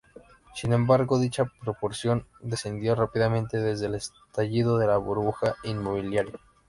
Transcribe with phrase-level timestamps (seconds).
[0.55, 6.39] Sin embargo, dicha proporción descendió rápidamente desde el estallido de la burbuja inmobiliaria.